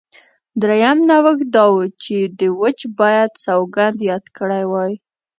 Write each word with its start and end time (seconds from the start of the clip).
درېیم 0.61 0.97
نوښت 1.09 1.47
دا 1.55 1.65
و 1.71 1.75
چې 2.03 2.15
دوج 2.39 2.79
باید 2.99 3.31
سوګند 3.45 3.97
یاد 4.09 4.25
کړی 4.37 4.63
وای 4.71 4.93